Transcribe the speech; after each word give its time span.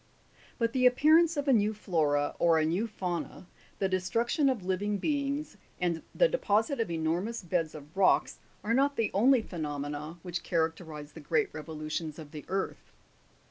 But 0.57 0.73
the 0.73 0.87
appearance 0.87 1.37
of 1.37 1.47
a 1.47 1.53
new 1.53 1.75
flora, 1.75 2.35
or 2.39 2.57
a 2.57 2.65
new 2.65 2.87
fauna, 2.87 3.45
the 3.77 3.87
destruction 3.87 4.49
of 4.49 4.65
living 4.65 4.97
beings, 4.97 5.57
and 5.79 6.01
the 6.15 6.27
deposit 6.27 6.79
of 6.79 6.89
enormous 6.89 7.43
beds 7.43 7.75
of 7.75 7.95
rocks, 7.95 8.39
are 8.63 8.73
not 8.73 8.95
the 8.95 9.11
only 9.13 9.43
phenomena 9.43 10.17
which 10.23 10.41
characterifb 10.43 11.13
the 11.13 11.19
great 11.19 11.53
revolutions 11.53 12.17
of 12.17 12.31
the 12.31 12.45
earth. 12.47 12.91